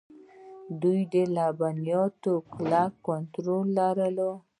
[0.81, 4.27] دوی د لبنیاتو کلک کنټرول لري.